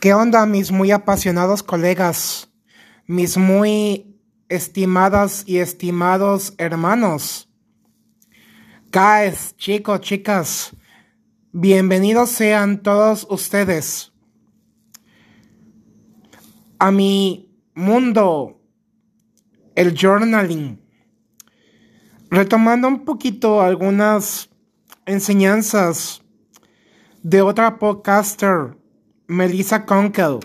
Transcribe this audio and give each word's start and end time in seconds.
¿Qué 0.00 0.14
onda, 0.14 0.46
mis 0.46 0.72
muy 0.72 0.92
apasionados 0.92 1.62
colegas? 1.62 2.50
Mis 3.06 3.36
muy 3.36 4.18
estimadas 4.48 5.42
y 5.46 5.58
estimados 5.58 6.54
hermanos. 6.56 7.50
Guys, 8.90 9.54
chicos, 9.58 10.00
chicas, 10.00 10.74
bienvenidos 11.52 12.30
sean 12.30 12.82
todos 12.82 13.26
ustedes 13.28 14.10
a 16.78 16.90
mi 16.90 17.54
mundo, 17.74 18.58
el 19.74 19.94
journaling. 19.94 20.80
Retomando 22.30 22.88
un 22.88 23.04
poquito 23.04 23.60
algunas 23.60 24.48
enseñanzas 25.04 26.22
de 27.22 27.42
otra 27.42 27.78
podcaster 27.78 28.79
Melissa 29.30 29.86
Conkel. 29.86 30.40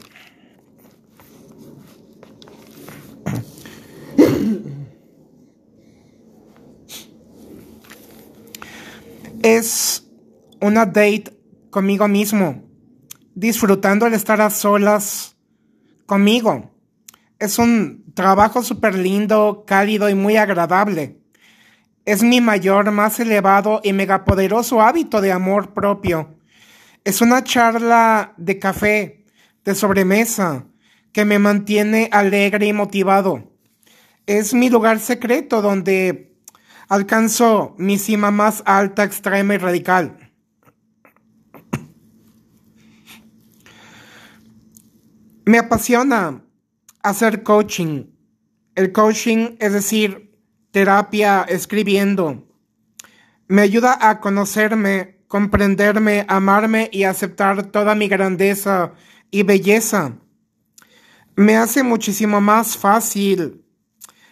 Es 9.41 10.07
una 10.61 10.85
date 10.85 11.35
conmigo 11.71 12.07
mismo, 12.07 12.63
disfrutando 13.33 14.05
el 14.05 14.13
estar 14.13 14.39
a 14.39 14.51
solas 14.51 15.35
conmigo. 16.05 16.71
Es 17.39 17.57
un 17.57 18.13
trabajo 18.13 18.61
súper 18.61 18.93
lindo, 18.93 19.63
cálido 19.65 20.09
y 20.09 20.13
muy 20.13 20.37
agradable. 20.37 21.19
Es 22.05 22.21
mi 22.21 22.39
mayor, 22.39 22.91
más 22.91 23.19
elevado 23.19 23.81
y 23.83 23.93
megapoderoso 23.93 24.79
hábito 24.79 25.21
de 25.21 25.31
amor 25.31 25.73
propio 25.73 26.34
es 27.05 27.21
una 27.21 27.43
charla 27.43 28.33
de 28.35 28.57
café, 28.57 29.25
de 29.63 29.75
sobremesa, 29.75 30.65
que 31.13 31.23
me 31.23 31.37
mantiene 31.39 32.09
alegre 32.11 32.65
y 32.65 32.73
motivado. 32.73 33.53
Es 34.25 34.55
mi 34.55 34.71
lugar 34.71 34.99
secreto 34.99 35.61
donde 35.61 36.35
alcanzo 36.89 37.75
mi 37.77 37.99
cima 37.99 38.31
más 38.31 38.63
alta, 38.65 39.03
extrema 39.03 39.53
y 39.53 39.57
radical. 39.57 40.33
Me 45.45 45.59
apasiona 45.59 46.43
hacer 47.03 47.43
coaching. 47.43 48.07
El 48.73 48.91
coaching, 48.91 49.57
es 49.59 49.73
decir, 49.73 50.35
terapia 50.71 51.45
escribiendo, 51.47 52.47
me 53.47 53.61
ayuda 53.61 53.95
a 54.01 54.19
conocerme 54.19 55.14
comprenderme, 55.35 56.25
amarme 56.29 56.89
y 56.93 57.03
aceptar 57.03 57.65
toda 57.65 57.93
mi 57.93 58.07
grandeza 58.07 58.93
y 59.29 59.43
belleza. 59.43 60.13
Me 61.35 61.57
hace 61.57 61.83
muchísimo 61.83 62.39
más 62.39 62.77
fácil 62.77 63.65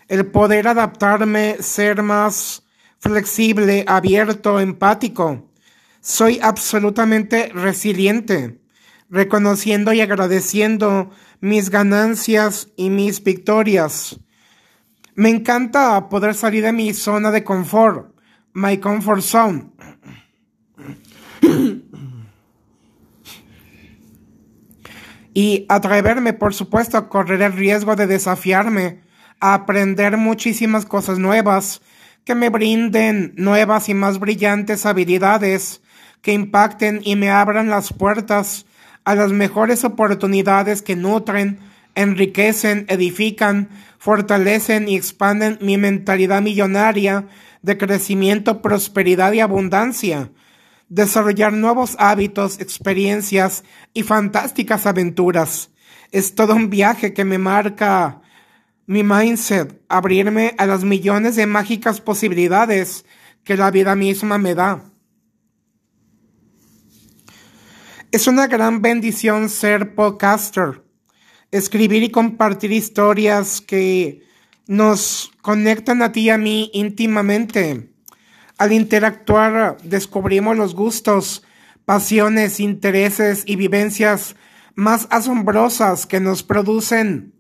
el 0.07 0.25
poder 0.27 0.65
adaptarme, 0.65 1.57
ser 1.59 2.01
más 2.03 2.63
flexible, 2.99 3.83
abierto, 3.85 4.61
empático. 4.61 5.51
Soy 5.99 6.39
absolutamente 6.41 7.49
resiliente, 7.49 8.61
reconociendo 9.09 9.91
y 9.91 9.99
agradeciendo 9.99 11.09
mis 11.41 11.69
ganancias 11.69 12.69
y 12.77 12.89
mis 12.89 13.21
victorias. 13.21 14.21
Me 15.15 15.29
encanta 15.29 16.07
poder 16.07 16.33
salir 16.33 16.63
de 16.63 16.71
mi 16.71 16.93
zona 16.93 17.29
de 17.29 17.43
confort, 17.43 18.15
my 18.53 18.77
comfort 18.77 19.21
zone, 19.21 19.73
y 25.33 25.65
atreverme, 25.69 26.33
por 26.33 26.53
supuesto, 26.53 26.97
a 26.97 27.09
correr 27.09 27.41
el 27.41 27.53
riesgo 27.53 27.95
de 27.95 28.07
desafiarme, 28.07 29.01
a 29.39 29.53
aprender 29.53 30.17
muchísimas 30.17 30.85
cosas 30.85 31.19
nuevas 31.19 31.81
que 32.23 32.35
me 32.35 32.49
brinden 32.49 33.33
nuevas 33.35 33.89
y 33.89 33.93
más 33.93 34.19
brillantes 34.19 34.85
habilidades 34.85 35.81
que 36.21 36.33
impacten 36.33 37.01
y 37.03 37.15
me 37.15 37.29
abran 37.29 37.69
las 37.69 37.91
puertas 37.91 38.65
a 39.03 39.15
las 39.15 39.31
mejores 39.31 39.83
oportunidades 39.83 40.81
que 40.81 40.95
nutren, 40.95 41.59
enriquecen, 41.95 42.85
edifican, 42.87 43.69
fortalecen 43.97 44.87
y 44.87 44.95
expanden 44.95 45.57
mi 45.61 45.77
mentalidad 45.77 46.41
millonaria 46.41 47.25
de 47.61 47.77
crecimiento, 47.77 48.61
prosperidad 48.61 49.33
y 49.33 49.41
abundancia 49.41 50.29
desarrollar 50.93 51.53
nuevos 51.53 51.95
hábitos, 51.97 52.59
experiencias 52.59 53.63
y 53.95 54.03
fantásticas 54.03 54.85
aventuras. 54.85 55.71
Es 56.11 56.35
todo 56.35 56.53
un 56.53 56.69
viaje 56.69 57.13
que 57.13 57.25
me 57.25 57.39
marca 57.39 58.21
mi 58.85 59.01
mindset, 59.01 59.81
abrirme 59.89 60.53
a 60.59 60.67
las 60.67 60.83
millones 60.83 61.35
de 61.35 61.47
mágicas 61.47 61.99
posibilidades 61.99 63.05
que 63.43 63.57
la 63.57 63.71
vida 63.71 63.95
misma 63.95 64.37
me 64.37 64.53
da. 64.53 64.83
Es 68.11 68.27
una 68.27 68.45
gran 68.45 68.83
bendición 68.83 69.49
ser 69.49 69.95
podcaster, 69.95 70.83
escribir 71.49 72.03
y 72.03 72.11
compartir 72.11 72.71
historias 72.71 73.61
que 73.61 74.21
nos 74.67 75.31
conectan 75.41 76.03
a 76.03 76.11
ti 76.11 76.21
y 76.21 76.29
a 76.29 76.37
mí 76.37 76.69
íntimamente 76.71 77.92
al 78.57 78.71
interactuar 78.71 79.77
descubrimos 79.83 80.57
los 80.57 80.75
gustos, 80.75 81.43
pasiones, 81.85 82.59
intereses 82.59 83.43
y 83.45 83.55
vivencias 83.55 84.35
más 84.75 85.07
asombrosas 85.09 86.05
que 86.05 86.19
nos 86.19 86.43
producen 86.43 87.33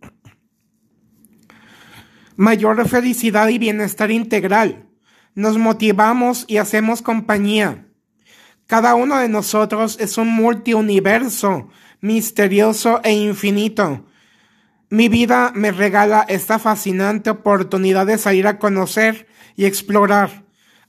mayor 2.35 2.87
felicidad 2.87 3.47
y 3.49 3.57
bienestar 3.57 4.11
integral. 4.11 4.87
Nos 5.35 5.57
motivamos 5.57 6.45
y 6.47 6.57
hacemos 6.57 7.01
compañía. 7.01 7.87
Cada 8.67 8.95
uno 8.95 9.17
de 9.17 9.29
nosotros 9.29 9.97
es 9.99 10.17
un 10.17 10.29
multiuniverso 10.29 11.69
misterioso 12.01 13.01
e 13.03 13.13
infinito. 13.13 14.05
Mi 14.89 15.09
vida 15.09 15.51
me 15.55 15.71
regala 15.71 16.25
esta 16.27 16.59
fascinante 16.59 17.29
oportunidad 17.29 18.05
de 18.05 18.17
salir 18.17 18.45
a 18.45 18.59
conocer 18.59 19.27
y 19.55 19.65
explorar 19.65 20.42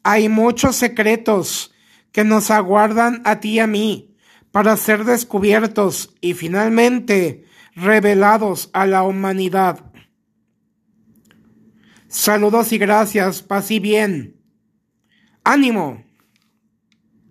hay 0.04 0.28
muchos 0.28 0.76
secretos 0.76 1.74
que 2.12 2.22
nos 2.22 2.50
aguardan 2.50 3.22
a 3.24 3.40
ti 3.40 3.54
y 3.54 3.58
a 3.58 3.66
mí 3.66 4.14
para 4.52 4.76
ser 4.76 5.04
descubiertos 5.04 6.14
y 6.20 6.34
finalmente 6.34 7.44
revelados 7.74 8.70
a 8.72 8.86
la 8.86 9.02
humanidad. 9.02 9.90
Saludos 12.06 12.72
y 12.72 12.78
gracias, 12.78 13.42
paz 13.42 13.72
y 13.72 13.80
bien. 13.80 14.36
¡Ánimo! 15.42 16.04